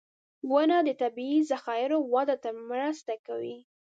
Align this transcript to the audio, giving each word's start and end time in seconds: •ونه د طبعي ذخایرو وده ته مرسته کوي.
•ونه 0.51 0.77
د 0.87 0.89
طبعي 1.01 1.37
ذخایرو 1.51 1.97
وده 2.13 2.35
ته 2.43 2.49
مرسته 2.69 3.13
کوي. 3.27 3.57